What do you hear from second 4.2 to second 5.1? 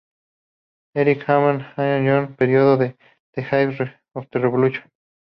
Revolution".